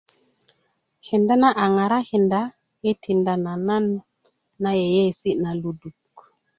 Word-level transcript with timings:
kenda 1.05 1.33
na 1.41 1.49
a 1.63 1.65
ŋarakinda 1.75 2.39
i 2.89 2.91
tinda 3.01 3.33
na 3.43 3.53
nan 3.67 3.85
na 4.61 4.69
yeiyesi 4.79 5.29
na 5.43 5.49
luduk 5.61 6.13